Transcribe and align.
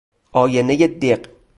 آینۀ 0.41 0.75
دق 1.01 1.21